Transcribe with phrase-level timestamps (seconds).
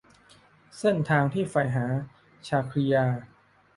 [0.79, 1.85] เส้นทางที่ใฝ่หา-
[2.47, 3.05] ชาครียา